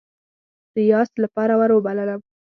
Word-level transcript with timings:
ریاست 0.77 1.13
لپاره 1.23 1.53
وروبللم. 1.59 2.21